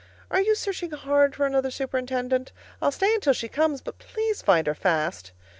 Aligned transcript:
Are 0.31 0.41
you 0.41 0.55
searching 0.55 0.89
hard 0.89 1.35
for 1.35 1.45
another 1.45 1.69
superintendent? 1.69 2.51
I'll 2.81 2.89
stay 2.91 3.13
until 3.13 3.33
she 3.33 3.47
comes, 3.47 3.81
but 3.81 3.99
please 3.99 4.41
find 4.41 4.65
her 4.65 4.73
fast. 4.73 5.31